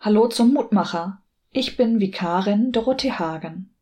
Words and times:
Hallo 0.00 0.28
zum 0.28 0.52
Mutmacher. 0.52 1.20
Ich 1.50 1.76
bin 1.76 1.98
Vikarin 1.98 2.70
Dorothee 2.70 3.10
Hagen. 3.10 3.74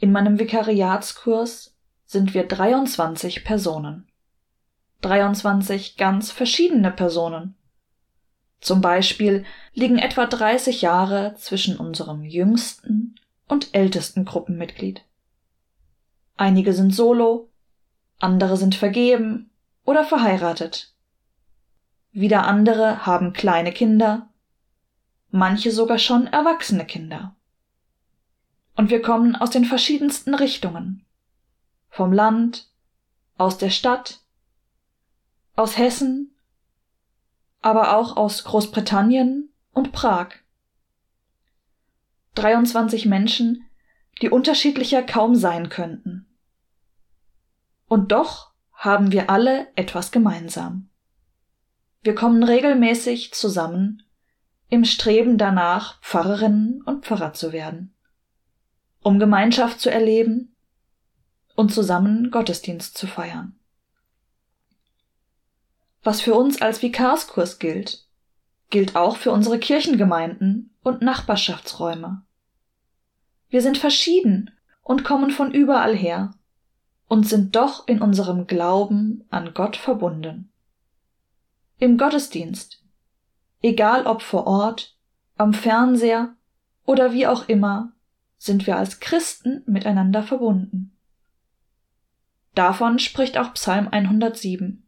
In 0.00 0.10
meinem 0.10 0.40
Vikariatskurs 0.40 1.76
sind 2.04 2.34
wir 2.34 2.48
23 2.48 3.44
Personen. 3.44 4.08
23 5.02 5.96
ganz 5.96 6.32
verschiedene 6.32 6.90
Personen. 6.90 7.54
Zum 8.60 8.80
Beispiel 8.80 9.44
liegen 9.72 9.98
etwa 9.98 10.26
30 10.26 10.82
Jahre 10.82 11.36
zwischen 11.36 11.76
unserem 11.76 12.24
jüngsten 12.24 13.14
und 13.46 13.72
ältesten 13.72 14.24
Gruppenmitglied. 14.24 15.04
Einige 16.36 16.72
sind 16.72 16.92
solo, 16.92 17.50
andere 18.18 18.56
sind 18.56 18.74
vergeben 18.74 19.48
oder 19.84 20.02
verheiratet. 20.02 20.92
Wieder 22.10 22.48
andere 22.48 23.06
haben 23.06 23.32
kleine 23.32 23.70
Kinder 23.70 24.28
manche 25.30 25.70
sogar 25.70 25.98
schon 25.98 26.26
erwachsene 26.26 26.86
Kinder. 26.86 27.36
Und 28.76 28.90
wir 28.90 29.00
kommen 29.02 29.36
aus 29.36 29.50
den 29.50 29.64
verschiedensten 29.64 30.34
Richtungen. 30.34 31.04
Vom 31.88 32.12
Land, 32.12 32.68
aus 33.38 33.58
der 33.58 33.70
Stadt, 33.70 34.20
aus 35.54 35.78
Hessen, 35.78 36.34
aber 37.62 37.96
auch 37.96 38.16
aus 38.16 38.44
Großbritannien 38.44 39.50
und 39.72 39.92
Prag. 39.92 40.28
23 42.34 43.06
Menschen, 43.06 43.64
die 44.20 44.28
unterschiedlicher 44.28 45.02
kaum 45.02 45.34
sein 45.34 45.68
könnten. 45.68 46.26
Und 47.88 48.12
doch 48.12 48.52
haben 48.74 49.10
wir 49.10 49.30
alle 49.30 49.68
etwas 49.74 50.12
gemeinsam. 50.12 50.90
Wir 52.02 52.14
kommen 52.14 52.42
regelmäßig 52.42 53.32
zusammen 53.32 54.02
im 54.68 54.84
Streben 54.84 55.38
danach, 55.38 56.00
Pfarrerinnen 56.02 56.82
und 56.82 57.04
Pfarrer 57.04 57.32
zu 57.32 57.52
werden, 57.52 57.94
um 59.02 59.18
Gemeinschaft 59.18 59.80
zu 59.80 59.90
erleben 59.90 60.56
und 61.54 61.72
zusammen 61.72 62.30
Gottesdienst 62.30 62.96
zu 62.98 63.06
feiern. 63.06 63.58
Was 66.02 66.20
für 66.20 66.34
uns 66.34 66.60
als 66.62 66.82
Vikarskurs 66.82 67.58
gilt, 67.58 68.06
gilt 68.70 68.96
auch 68.96 69.16
für 69.16 69.32
unsere 69.32 69.58
Kirchengemeinden 69.58 70.74
und 70.82 71.02
Nachbarschaftsräume. 71.02 72.22
Wir 73.48 73.62
sind 73.62 73.78
verschieden 73.78 74.50
und 74.82 75.04
kommen 75.04 75.30
von 75.30 75.52
überall 75.52 75.96
her 75.96 76.34
und 77.08 77.26
sind 77.26 77.54
doch 77.54 77.86
in 77.86 78.00
unserem 78.00 78.46
Glauben 78.46 79.24
an 79.30 79.54
Gott 79.54 79.76
verbunden. 79.76 80.50
Im 81.78 81.98
Gottesdienst 81.98 82.82
Egal 83.62 84.06
ob 84.06 84.22
vor 84.22 84.46
Ort, 84.46 84.96
am 85.36 85.52
Fernseher 85.52 86.34
oder 86.84 87.12
wie 87.12 87.26
auch 87.26 87.48
immer, 87.48 87.92
sind 88.38 88.66
wir 88.66 88.76
als 88.76 89.00
Christen 89.00 89.62
miteinander 89.66 90.22
verbunden. 90.22 90.96
Davon 92.54 92.98
spricht 92.98 93.36
auch 93.36 93.52
Psalm 93.54 93.88
107, 93.88 94.86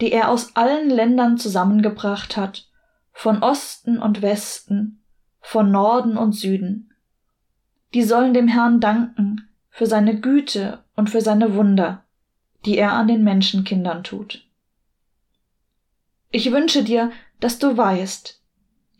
die 0.00 0.10
er 0.10 0.28
aus 0.28 0.56
allen 0.56 0.90
Ländern 0.90 1.38
zusammengebracht 1.38 2.36
hat, 2.36 2.68
von 3.12 3.42
Osten 3.42 3.98
und 3.98 4.22
Westen, 4.22 5.04
von 5.40 5.70
Norden 5.70 6.16
und 6.16 6.32
Süden. 6.32 6.92
Die 7.94 8.02
sollen 8.02 8.34
dem 8.34 8.48
Herrn 8.48 8.80
danken 8.80 9.48
für 9.68 9.86
seine 9.86 10.18
Güte 10.18 10.82
und 10.96 11.10
für 11.10 11.20
seine 11.20 11.54
Wunder, 11.54 12.04
die 12.64 12.78
er 12.78 12.92
an 12.92 13.06
den 13.06 13.22
Menschenkindern 13.22 14.02
tut. 14.02 14.46
Ich 16.34 16.50
wünsche 16.50 16.82
dir, 16.82 17.12
dass 17.40 17.58
du 17.58 17.76
weißt, 17.76 18.40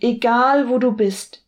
egal 0.01 0.69
wo 0.69 0.79
du 0.79 0.93
bist, 0.93 1.47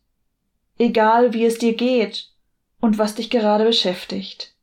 egal 0.79 1.31
wie 1.33 1.45
es 1.45 1.59
dir 1.59 1.75
geht 1.75 2.31
und 2.79 2.97
was 2.97 3.13
dich 3.13 3.29
gerade 3.29 3.65
beschäftigt, 3.65 4.55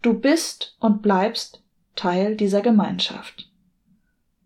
du 0.00 0.18
bist 0.18 0.74
und 0.80 1.02
bleibst 1.02 1.62
Teil 1.94 2.36
dieser 2.36 2.62
Gemeinschaft. 2.62 3.50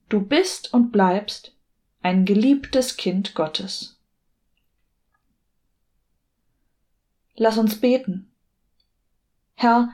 Du 0.08 0.20
bist 0.20 0.74
und 0.74 0.90
bleibst 0.90 1.54
ein 2.02 2.24
geliebtes 2.24 2.96
Kind 2.96 3.36
Gottes. 3.36 3.96
Lass 7.36 7.56
uns 7.56 7.80
beten. 7.80 8.32
Herr, 9.54 9.90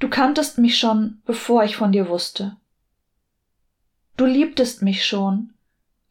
du 0.00 0.10
kanntest 0.10 0.58
mich 0.58 0.78
schon, 0.78 1.22
bevor 1.24 1.62
ich 1.62 1.76
von 1.76 1.92
dir 1.92 2.08
wusste. 2.08 2.56
Du 4.16 4.26
liebtest 4.26 4.82
mich 4.82 5.06
schon, 5.06 5.54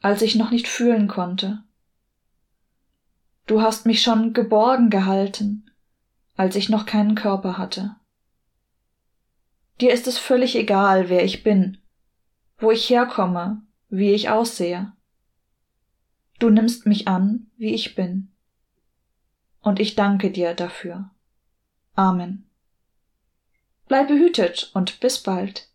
als 0.02 0.22
ich 0.22 0.36
noch 0.36 0.52
nicht 0.52 0.68
fühlen 0.68 1.08
konnte. 1.08 1.64
Du 3.48 3.62
hast 3.62 3.86
mich 3.86 4.02
schon 4.02 4.34
geborgen 4.34 4.90
gehalten, 4.90 5.72
als 6.36 6.56
ich 6.56 6.70
noch 6.70 6.86
keinen 6.86 7.16
Körper 7.16 7.58
hatte. 7.58 7.96
Dir 9.82 9.94
ist 9.94 10.08
es 10.08 10.18
völlig 10.18 10.56
egal, 10.56 11.10
wer 11.10 11.24
ich 11.24 11.44
bin, 11.44 11.78
wo 12.58 12.72
ich 12.72 12.90
herkomme, 12.90 13.62
wie 13.90 14.12
ich 14.12 14.30
aussehe. 14.30 14.92
Du 16.38 16.50
nimmst 16.50 16.86
mich 16.86 17.08
an, 17.08 17.48
wie 17.58 17.74
ich 17.74 17.96
bin. 17.96 18.32
Und 19.62 19.80
ich 19.80 19.96
danke 19.96 20.32
dir 20.32 20.54
dafür. 20.54 21.10
Amen. 21.96 22.50
Bleib 23.88 24.08
behütet 24.08 24.72
und 24.74 25.00
bis 25.00 25.22
bald. 25.22 25.69